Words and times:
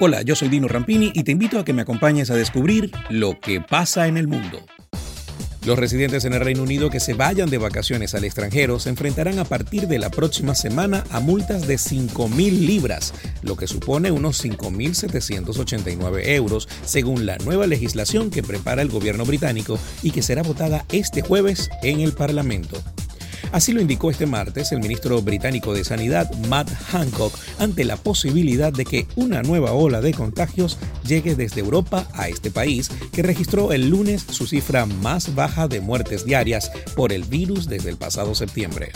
Hola, 0.00 0.22
yo 0.22 0.34
soy 0.34 0.48
Dino 0.48 0.66
Rampini 0.66 1.12
y 1.14 1.22
te 1.22 1.30
invito 1.30 1.56
a 1.56 1.64
que 1.64 1.72
me 1.72 1.82
acompañes 1.82 2.28
a 2.28 2.34
descubrir 2.34 2.90
lo 3.10 3.38
que 3.38 3.60
pasa 3.60 4.08
en 4.08 4.16
el 4.16 4.26
mundo. 4.26 4.58
Los 5.64 5.78
residentes 5.78 6.24
en 6.24 6.34
el 6.34 6.40
Reino 6.40 6.64
Unido 6.64 6.90
que 6.90 6.98
se 6.98 7.14
vayan 7.14 7.48
de 7.48 7.58
vacaciones 7.58 8.12
al 8.16 8.24
extranjero 8.24 8.80
se 8.80 8.90
enfrentarán 8.90 9.38
a 9.38 9.44
partir 9.44 9.86
de 9.86 10.00
la 10.00 10.10
próxima 10.10 10.56
semana 10.56 11.04
a 11.10 11.20
multas 11.20 11.68
de 11.68 11.76
5.000 11.76 12.66
libras, 12.66 13.14
lo 13.42 13.56
que 13.56 13.68
supone 13.68 14.10
unos 14.10 14.44
5.789 14.44 16.26
euros, 16.26 16.68
según 16.84 17.24
la 17.24 17.38
nueva 17.38 17.68
legislación 17.68 18.30
que 18.30 18.42
prepara 18.42 18.82
el 18.82 18.88
gobierno 18.88 19.24
británico 19.24 19.78
y 20.02 20.10
que 20.10 20.22
será 20.22 20.42
votada 20.42 20.84
este 20.90 21.22
jueves 21.22 21.70
en 21.82 22.00
el 22.00 22.14
Parlamento. 22.14 22.82
Así 23.54 23.72
lo 23.72 23.80
indicó 23.80 24.10
este 24.10 24.26
martes 24.26 24.72
el 24.72 24.80
ministro 24.80 25.22
británico 25.22 25.72
de 25.74 25.84
Sanidad, 25.84 26.28
Matt 26.48 26.68
Hancock, 26.90 27.32
ante 27.60 27.84
la 27.84 27.96
posibilidad 27.96 28.72
de 28.72 28.84
que 28.84 29.06
una 29.14 29.42
nueva 29.42 29.70
ola 29.70 30.00
de 30.00 30.12
contagios 30.12 30.76
llegue 31.06 31.36
desde 31.36 31.60
Europa 31.60 32.08
a 32.14 32.28
este 32.28 32.50
país, 32.50 32.90
que 33.12 33.22
registró 33.22 33.72
el 33.72 33.90
lunes 33.90 34.24
su 34.28 34.48
cifra 34.48 34.86
más 34.86 35.36
baja 35.36 35.68
de 35.68 35.80
muertes 35.80 36.24
diarias 36.24 36.72
por 36.96 37.12
el 37.12 37.22
virus 37.22 37.68
desde 37.68 37.90
el 37.90 37.96
pasado 37.96 38.34
septiembre. 38.34 38.90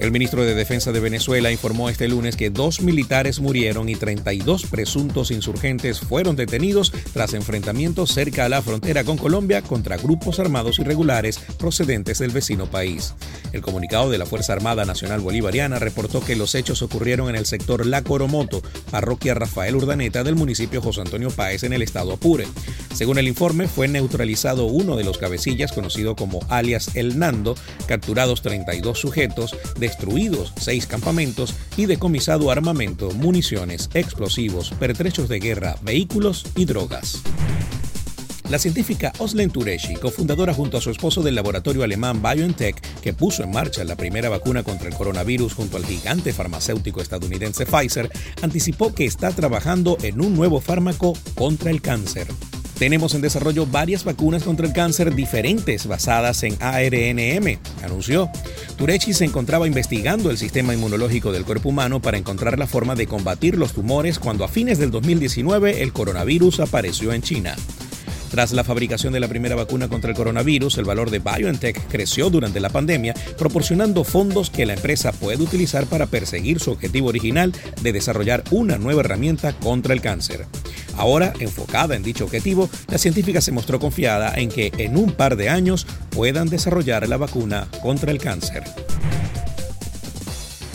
El 0.00 0.12
ministro 0.12 0.42
de 0.42 0.54
Defensa 0.54 0.92
de 0.92 1.00
Venezuela 1.00 1.52
informó 1.52 1.90
este 1.90 2.08
lunes 2.08 2.34
que 2.34 2.48
dos 2.48 2.80
militares 2.80 3.38
murieron 3.38 3.90
y 3.90 3.96
32 3.96 4.64
presuntos 4.64 5.30
insurgentes 5.30 6.00
fueron 6.00 6.36
detenidos 6.36 6.90
tras 7.12 7.34
enfrentamientos 7.34 8.14
cerca 8.14 8.46
a 8.46 8.48
la 8.48 8.62
frontera 8.62 9.04
con 9.04 9.18
Colombia 9.18 9.60
contra 9.60 9.98
grupos 9.98 10.40
armados 10.40 10.78
irregulares 10.78 11.38
procedentes 11.58 12.18
del 12.18 12.30
vecino 12.30 12.64
país. 12.64 13.14
El 13.52 13.60
comunicado 13.60 14.08
de 14.08 14.16
la 14.16 14.24
Fuerza 14.24 14.54
Armada 14.54 14.86
Nacional 14.86 15.20
Bolivariana 15.20 15.78
reportó 15.78 16.24
que 16.24 16.34
los 16.34 16.54
hechos 16.54 16.80
ocurrieron 16.80 17.28
en 17.28 17.36
el 17.36 17.44
sector 17.44 17.84
La 17.84 18.00
Coromoto, 18.00 18.62
parroquia 18.90 19.34
Rafael 19.34 19.76
Urdaneta 19.76 20.24
del 20.24 20.34
municipio 20.34 20.80
José 20.80 21.02
Antonio 21.02 21.30
Páez 21.30 21.62
en 21.64 21.74
el 21.74 21.82
estado 21.82 22.14
Apure. 22.14 22.46
Según 22.94 23.18
el 23.18 23.28
informe, 23.28 23.68
fue 23.68 23.88
neutralizado 23.88 24.66
uno 24.66 24.96
de 24.96 25.04
los 25.04 25.18
cabecillas 25.18 25.72
conocido 25.72 26.16
como 26.16 26.40
alias 26.48 26.96
El 26.96 27.18
Nando, 27.18 27.54
capturados 27.86 28.42
32 28.42 28.98
sujetos, 28.98 29.56
destruidos 29.78 30.52
seis 30.58 30.86
campamentos 30.86 31.54
y 31.76 31.86
decomisado 31.86 32.50
armamento, 32.50 33.10
municiones, 33.12 33.90
explosivos, 33.94 34.70
pertrechos 34.78 35.28
de 35.28 35.38
guerra, 35.38 35.76
vehículos 35.82 36.44
y 36.56 36.64
drogas. 36.64 37.22
La 38.50 38.58
científica 38.58 39.12
Oslen 39.18 39.50
Tureshi, 39.50 39.94
cofundadora 39.94 40.52
junto 40.52 40.76
a 40.76 40.80
su 40.80 40.90
esposo 40.90 41.22
del 41.22 41.36
laboratorio 41.36 41.84
alemán 41.84 42.20
BioNTech, 42.20 42.80
que 43.00 43.12
puso 43.12 43.44
en 43.44 43.52
marcha 43.52 43.84
la 43.84 43.94
primera 43.94 44.28
vacuna 44.28 44.64
contra 44.64 44.88
el 44.88 44.94
coronavirus 44.94 45.54
junto 45.54 45.76
al 45.76 45.86
gigante 45.86 46.32
farmacéutico 46.32 47.00
estadounidense 47.00 47.64
Pfizer, 47.64 48.10
anticipó 48.42 48.92
que 48.92 49.04
está 49.04 49.30
trabajando 49.30 49.96
en 50.02 50.20
un 50.20 50.34
nuevo 50.34 50.60
fármaco 50.60 51.16
contra 51.36 51.70
el 51.70 51.80
cáncer. 51.80 52.26
Tenemos 52.80 53.14
en 53.14 53.20
desarrollo 53.20 53.66
varias 53.66 54.04
vacunas 54.04 54.42
contra 54.42 54.66
el 54.66 54.72
cáncer 54.72 55.14
diferentes 55.14 55.86
basadas 55.86 56.42
en 56.44 56.56
ARNM, 56.62 57.58
anunció. 57.84 58.30
Turechi 58.78 59.12
se 59.12 59.26
encontraba 59.26 59.66
investigando 59.66 60.30
el 60.30 60.38
sistema 60.38 60.72
inmunológico 60.72 61.30
del 61.30 61.44
cuerpo 61.44 61.68
humano 61.68 62.00
para 62.00 62.16
encontrar 62.16 62.58
la 62.58 62.66
forma 62.66 62.94
de 62.94 63.06
combatir 63.06 63.58
los 63.58 63.74
tumores 63.74 64.18
cuando 64.18 64.44
a 64.44 64.48
fines 64.48 64.78
del 64.78 64.90
2019 64.92 65.82
el 65.82 65.92
coronavirus 65.92 66.60
apareció 66.60 67.12
en 67.12 67.20
China. 67.20 67.54
Tras 68.30 68.52
la 68.52 68.64
fabricación 68.64 69.12
de 69.12 69.20
la 69.20 69.28
primera 69.28 69.56
vacuna 69.56 69.88
contra 69.88 70.08
el 70.08 70.16
coronavirus, 70.16 70.78
el 70.78 70.86
valor 70.86 71.10
de 71.10 71.18
BioNTech 71.18 71.86
creció 71.88 72.30
durante 72.30 72.60
la 72.60 72.70
pandemia, 72.70 73.12
proporcionando 73.36 74.04
fondos 74.04 74.48
que 74.48 74.64
la 74.64 74.72
empresa 74.72 75.12
puede 75.12 75.42
utilizar 75.42 75.84
para 75.84 76.06
perseguir 76.06 76.60
su 76.60 76.70
objetivo 76.70 77.08
original 77.08 77.52
de 77.82 77.92
desarrollar 77.92 78.42
una 78.52 78.78
nueva 78.78 79.00
herramienta 79.00 79.52
contra 79.52 79.92
el 79.92 80.00
cáncer. 80.00 80.46
Ahora, 81.00 81.32
enfocada 81.40 81.96
en 81.96 82.02
dicho 82.02 82.26
objetivo, 82.26 82.68
la 82.88 82.98
científica 82.98 83.40
se 83.40 83.52
mostró 83.52 83.80
confiada 83.80 84.34
en 84.34 84.50
que 84.50 84.70
en 84.76 84.98
un 84.98 85.12
par 85.12 85.36
de 85.36 85.48
años 85.48 85.86
puedan 86.10 86.50
desarrollar 86.50 87.08
la 87.08 87.16
vacuna 87.16 87.68
contra 87.80 88.10
el 88.10 88.18
cáncer. 88.18 88.64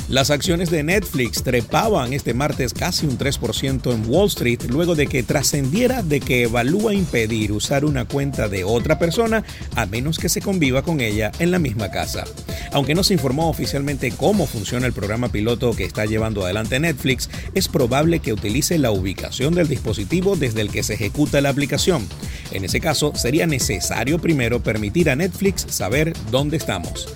Las 0.07 0.29
acciones 0.29 0.69
de 0.69 0.83
Netflix 0.83 1.41
trepaban 1.41 2.13
este 2.13 2.35
martes 2.35 2.75
casi 2.75 3.07
un 3.07 3.17
3% 3.17 3.91
en 3.91 4.07
Wall 4.07 4.27
Street 4.27 4.59
luego 4.69 4.93
de 4.93 5.07
que 5.07 5.23
trascendiera 5.23 6.03
de 6.03 6.19
que 6.19 6.43
evalúa 6.43 6.93
impedir 6.93 7.51
usar 7.51 7.83
una 7.85 8.05
cuenta 8.05 8.47
de 8.47 8.63
otra 8.63 8.99
persona 8.99 9.43
a 9.75 9.87
menos 9.87 10.19
que 10.19 10.29
se 10.29 10.41
conviva 10.41 10.83
con 10.83 11.01
ella 11.01 11.31
en 11.39 11.49
la 11.49 11.57
misma 11.57 11.89
casa. 11.89 12.23
Aunque 12.71 12.93
no 12.93 13.03
se 13.03 13.15
informó 13.15 13.49
oficialmente 13.49 14.11
cómo 14.11 14.45
funciona 14.45 14.85
el 14.85 14.93
programa 14.93 15.29
piloto 15.29 15.75
que 15.75 15.85
está 15.85 16.05
llevando 16.05 16.43
adelante 16.43 16.79
Netflix, 16.79 17.27
es 17.55 17.67
probable 17.67 18.19
que 18.19 18.33
utilice 18.33 18.77
la 18.77 18.91
ubicación 18.91 19.55
del 19.55 19.67
dispositivo 19.67 20.35
desde 20.35 20.61
el 20.61 20.69
que 20.69 20.83
se 20.83 20.93
ejecuta 20.93 21.41
la 21.41 21.49
aplicación. 21.49 22.07
En 22.51 22.63
ese 22.63 22.79
caso, 22.79 23.11
sería 23.15 23.47
necesario 23.47 24.19
primero 24.19 24.61
permitir 24.61 25.09
a 25.09 25.15
Netflix 25.15 25.65
saber 25.67 26.13
dónde 26.29 26.57
estamos. 26.57 27.07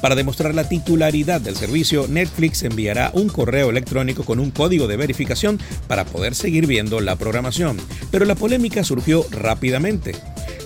Para 0.00 0.14
demostrar 0.14 0.54
la 0.54 0.68
titularidad 0.68 1.40
del 1.40 1.56
servicio, 1.56 2.06
Netflix 2.08 2.62
enviará 2.62 3.10
un 3.14 3.28
correo 3.28 3.70
electrónico 3.70 4.24
con 4.24 4.38
un 4.38 4.50
código 4.50 4.86
de 4.86 4.96
verificación 4.96 5.58
para 5.88 6.04
poder 6.04 6.34
seguir 6.34 6.66
viendo 6.66 7.00
la 7.00 7.16
programación. 7.16 7.76
Pero 8.10 8.24
la 8.24 8.34
polémica 8.34 8.84
surgió 8.84 9.26
rápidamente. 9.30 10.14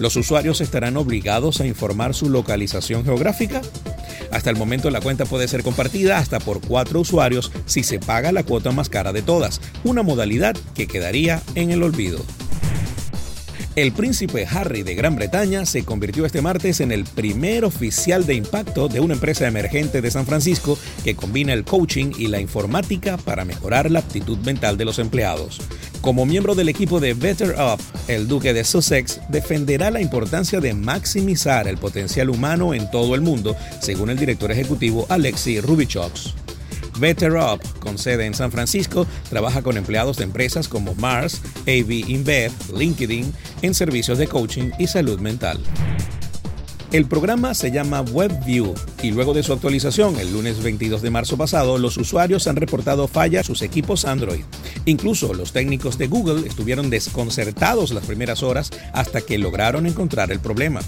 ¿Los 0.00 0.16
usuarios 0.16 0.60
estarán 0.60 0.96
obligados 0.96 1.60
a 1.60 1.66
informar 1.66 2.14
su 2.14 2.28
localización 2.28 3.04
geográfica? 3.04 3.60
Hasta 4.30 4.50
el 4.50 4.56
momento 4.56 4.90
la 4.90 5.00
cuenta 5.00 5.26
puede 5.26 5.48
ser 5.48 5.62
compartida 5.62 6.18
hasta 6.18 6.40
por 6.40 6.60
cuatro 6.60 7.00
usuarios 7.00 7.50
si 7.66 7.82
se 7.82 7.98
paga 7.98 8.32
la 8.32 8.44
cuota 8.44 8.72
más 8.72 8.88
cara 8.88 9.12
de 9.12 9.22
todas, 9.22 9.60
una 9.84 10.02
modalidad 10.02 10.56
que 10.74 10.86
quedaría 10.86 11.42
en 11.54 11.70
el 11.70 11.82
olvido. 11.82 12.24
El 13.80 13.92
príncipe 13.92 14.46
Harry 14.46 14.82
de 14.82 14.94
Gran 14.94 15.16
Bretaña 15.16 15.64
se 15.64 15.86
convirtió 15.86 16.26
este 16.26 16.42
martes 16.42 16.80
en 16.80 16.92
el 16.92 17.04
primer 17.04 17.64
oficial 17.64 18.26
de 18.26 18.34
impacto 18.34 18.88
de 18.88 19.00
una 19.00 19.14
empresa 19.14 19.48
emergente 19.48 20.02
de 20.02 20.10
San 20.10 20.26
Francisco 20.26 20.78
que 21.02 21.16
combina 21.16 21.54
el 21.54 21.64
coaching 21.64 22.12
y 22.18 22.26
la 22.26 22.42
informática 22.42 23.16
para 23.16 23.46
mejorar 23.46 23.90
la 23.90 24.00
aptitud 24.00 24.36
mental 24.40 24.76
de 24.76 24.84
los 24.84 24.98
empleados. 24.98 25.62
Como 26.02 26.26
miembro 26.26 26.54
del 26.54 26.68
equipo 26.68 27.00
de 27.00 27.14
Better 27.14 27.56
Up, 27.58 27.80
el 28.06 28.28
duque 28.28 28.52
de 28.52 28.64
Sussex 28.64 29.18
defenderá 29.30 29.90
la 29.90 30.02
importancia 30.02 30.60
de 30.60 30.74
maximizar 30.74 31.66
el 31.66 31.78
potencial 31.78 32.28
humano 32.28 32.74
en 32.74 32.90
todo 32.90 33.14
el 33.14 33.22
mundo, 33.22 33.56
según 33.80 34.10
el 34.10 34.18
director 34.18 34.52
ejecutivo 34.52 35.06
Alexei 35.08 35.58
Rubichox. 35.58 36.34
Better 37.00 37.32
Up, 37.32 37.62
con 37.80 37.96
sede 37.96 38.26
en 38.26 38.34
San 38.34 38.52
Francisco, 38.52 39.06
trabaja 39.30 39.62
con 39.62 39.78
empleados 39.78 40.18
de 40.18 40.24
empresas 40.24 40.68
como 40.68 40.94
Mars, 40.94 41.40
AB 41.62 41.90
InBev, 41.90 42.52
LinkedIn, 42.76 43.32
en 43.62 43.74
servicios 43.74 44.18
de 44.18 44.26
coaching 44.26 44.70
y 44.78 44.86
salud 44.86 45.20
mental. 45.20 45.58
El 46.92 47.06
programa 47.06 47.54
se 47.54 47.70
llama 47.70 48.00
WebView 48.00 48.74
y 49.00 49.12
luego 49.12 49.32
de 49.32 49.44
su 49.44 49.52
actualización 49.52 50.18
el 50.18 50.32
lunes 50.32 50.60
22 50.60 51.02
de 51.02 51.10
marzo 51.10 51.36
pasado, 51.36 51.78
los 51.78 51.96
usuarios 51.96 52.48
han 52.48 52.56
reportado 52.56 53.06
fallas 53.06 53.42
a 53.42 53.46
sus 53.46 53.62
equipos 53.62 54.04
Android. 54.04 54.40
Incluso 54.86 55.32
los 55.32 55.52
técnicos 55.52 55.98
de 55.98 56.08
Google 56.08 56.48
estuvieron 56.48 56.90
desconcertados 56.90 57.92
las 57.92 58.06
primeras 58.06 58.42
horas 58.42 58.70
hasta 58.92 59.20
que 59.20 59.38
lograron 59.38 59.86
encontrar 59.86 60.32
el 60.32 60.40
problema. 60.40 60.80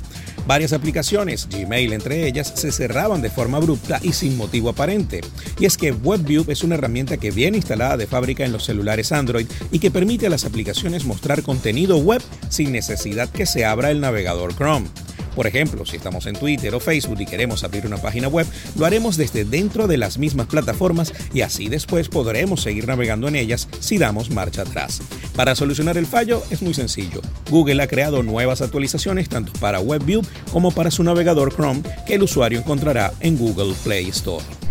Varias 0.44 0.72
aplicaciones, 0.72 1.48
Gmail 1.48 1.92
entre 1.92 2.26
ellas, 2.26 2.52
se 2.56 2.72
cerraban 2.72 3.22
de 3.22 3.30
forma 3.30 3.58
abrupta 3.58 4.00
y 4.02 4.12
sin 4.12 4.36
motivo 4.36 4.70
aparente. 4.70 5.20
Y 5.60 5.66
es 5.66 5.76
que 5.76 5.92
WebView 5.92 6.46
es 6.48 6.64
una 6.64 6.74
herramienta 6.74 7.16
que 7.16 7.30
viene 7.30 7.58
instalada 7.58 7.96
de 7.96 8.08
fábrica 8.08 8.44
en 8.44 8.50
los 8.50 8.64
celulares 8.64 9.12
Android 9.12 9.46
y 9.70 9.78
que 9.78 9.92
permite 9.92 10.26
a 10.26 10.30
las 10.30 10.44
aplicaciones 10.44 11.04
mostrar 11.04 11.44
contenido 11.44 11.98
web 11.98 12.20
sin 12.48 12.72
necesidad 12.72 13.28
que 13.28 13.46
se 13.46 13.64
abra 13.64 13.92
el 13.92 14.00
navegador 14.00 14.56
Chrome. 14.56 14.88
Por 15.34 15.46
ejemplo, 15.46 15.86
si 15.86 15.96
estamos 15.96 16.26
en 16.26 16.34
Twitter 16.34 16.74
o 16.74 16.80
Facebook 16.80 17.20
y 17.20 17.26
queremos 17.26 17.64
abrir 17.64 17.86
una 17.86 17.96
página 17.96 18.28
web, 18.28 18.46
lo 18.76 18.86
haremos 18.86 19.16
desde 19.16 19.44
dentro 19.44 19.86
de 19.86 19.96
las 19.96 20.18
mismas 20.18 20.46
plataformas 20.46 21.12
y 21.32 21.40
así 21.40 21.68
después 21.68 22.08
podremos 22.08 22.62
seguir 22.62 22.86
navegando 22.86 23.28
en 23.28 23.36
ellas 23.36 23.68
si 23.80 23.98
damos 23.98 24.30
marcha 24.30 24.62
atrás. 24.62 25.00
Para 25.34 25.54
solucionar 25.54 25.96
el 25.96 26.06
fallo 26.06 26.42
es 26.50 26.62
muy 26.62 26.74
sencillo. 26.74 27.20
Google 27.50 27.82
ha 27.82 27.86
creado 27.88 28.22
nuevas 28.22 28.60
actualizaciones 28.60 29.28
tanto 29.28 29.52
para 29.54 29.80
WebView 29.80 30.22
como 30.52 30.70
para 30.70 30.90
su 30.90 31.02
navegador 31.02 31.54
Chrome 31.54 31.82
que 32.06 32.14
el 32.14 32.22
usuario 32.22 32.58
encontrará 32.58 33.12
en 33.20 33.38
Google 33.38 33.74
Play 33.84 34.08
Store. 34.08 34.61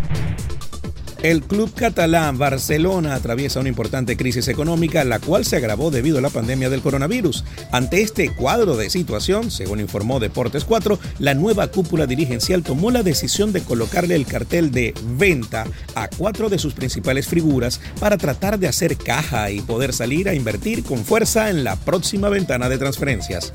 El 1.22 1.44
club 1.44 1.72
catalán 1.72 2.36
Barcelona 2.36 3.14
atraviesa 3.14 3.60
una 3.60 3.68
importante 3.68 4.16
crisis 4.16 4.48
económica, 4.48 5.04
la 5.04 5.20
cual 5.20 5.44
se 5.44 5.54
agravó 5.54 5.92
debido 5.92 6.18
a 6.18 6.20
la 6.20 6.30
pandemia 6.30 6.68
del 6.68 6.82
coronavirus. 6.82 7.44
Ante 7.70 8.02
este 8.02 8.34
cuadro 8.34 8.76
de 8.76 8.90
situación, 8.90 9.52
según 9.52 9.78
informó 9.78 10.18
Deportes 10.18 10.64
4, 10.64 10.98
la 11.20 11.34
nueva 11.34 11.68
cúpula 11.68 12.08
dirigencial 12.08 12.64
tomó 12.64 12.90
la 12.90 13.04
decisión 13.04 13.52
de 13.52 13.62
colocarle 13.62 14.16
el 14.16 14.26
cartel 14.26 14.72
de 14.72 14.94
venta 15.16 15.64
a 15.94 16.08
cuatro 16.08 16.48
de 16.48 16.58
sus 16.58 16.74
principales 16.74 17.28
figuras 17.28 17.80
para 18.00 18.18
tratar 18.18 18.58
de 18.58 18.66
hacer 18.66 18.96
caja 18.96 19.48
y 19.52 19.60
poder 19.60 19.92
salir 19.92 20.28
a 20.28 20.34
invertir 20.34 20.82
con 20.82 21.04
fuerza 21.04 21.50
en 21.50 21.62
la 21.62 21.76
próxima 21.76 22.30
ventana 22.30 22.68
de 22.68 22.78
transferencias. 22.78 23.52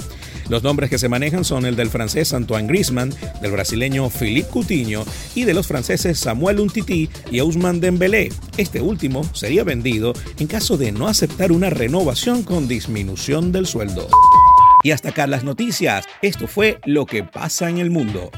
Los 0.49 0.63
nombres 0.63 0.89
que 0.89 0.97
se 0.97 1.09
manejan 1.09 1.43
son 1.43 1.65
el 1.65 1.75
del 1.75 1.89
francés 1.89 2.33
Antoine 2.33 2.67
Griezmann, 2.67 3.13
del 3.41 3.51
brasileño 3.51 4.09
Philippe 4.09 4.49
Coutinho 4.49 5.03
y 5.35 5.43
de 5.43 5.53
los 5.53 5.67
franceses 5.67 6.19
Samuel 6.19 6.61
Untiti 6.61 7.09
y 7.29 7.39
Ousmane 7.41 7.79
Dembélé. 7.79 8.29
Este 8.57 8.81
último 8.81 9.23
sería 9.33 9.65
vendido 9.65 10.13
en 10.39 10.47
caso 10.47 10.77
de 10.77 10.93
no 10.93 11.07
aceptar 11.07 11.51
una 11.51 11.69
renovación 11.69 12.43
con 12.43 12.67
disminución 12.67 13.51
del 13.51 13.67
sueldo. 13.67 14.07
Y 14.83 14.91
hasta 14.91 15.09
acá 15.09 15.27
las 15.27 15.43
noticias. 15.43 16.05
Esto 16.21 16.47
fue 16.47 16.79
lo 16.85 17.05
que 17.05 17.23
pasa 17.23 17.69
en 17.69 17.79
el 17.79 17.89
mundo. 17.89 18.31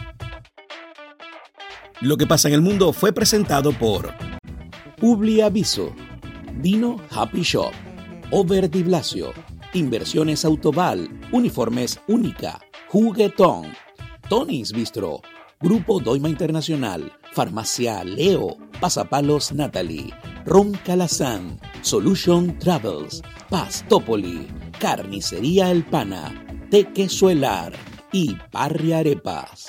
Lo 2.01 2.17
que 2.17 2.25
pasa 2.25 2.47
en 2.47 2.55
el 2.55 2.61
mundo 2.61 2.91
fue 2.91 3.13
presentado 3.13 3.71
por 3.73 4.13
Publiaviso, 4.97 5.93
Dino 6.59 6.99
Happy 7.11 7.41
Shop, 7.41 7.71
Over 8.31 8.67
Blasio, 8.69 9.33
Inversiones 9.73 10.45
Autoval, 10.45 11.09
Uniformes 11.31 11.99
Única, 12.07 12.59
Juguetón, 12.87 13.71
Tony's 14.27 14.71
Bistro, 14.71 15.21
Grupo 15.59 15.99
Doima 15.99 16.29
Internacional, 16.29 17.11
Farmacia 17.33 18.03
Leo, 18.03 18.57
Pasapalos 18.79 19.51
Natalie, 19.51 20.13
Ron 20.45 20.71
Calazán, 20.85 21.59
Solution 21.81 22.57
Travels, 22.59 23.21
Pastopoli, 23.49 24.47
Carnicería 24.79 25.69
El 25.69 25.83
Pana, 25.83 26.33
Tequesuelar. 26.69 27.73
Y 28.11 28.35
Parri 28.51 28.93
Arepas. 28.93 29.67